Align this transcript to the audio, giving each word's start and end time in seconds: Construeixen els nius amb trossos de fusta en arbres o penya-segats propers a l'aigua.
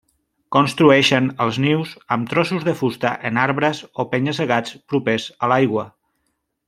Construeixen 0.55 1.27
els 1.43 1.59
nius 1.65 1.91
amb 2.15 2.31
trossos 2.31 2.65
de 2.69 2.75
fusta 2.79 3.11
en 3.31 3.37
arbres 3.43 3.83
o 4.05 4.07
penya-segats 4.15 4.75
propers 4.95 5.29
a 5.35 5.51
l'aigua. 5.53 5.85